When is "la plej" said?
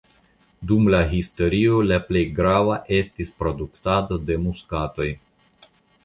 1.89-2.23